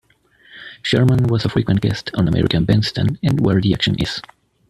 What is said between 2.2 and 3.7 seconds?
"American Bandstand" and "Where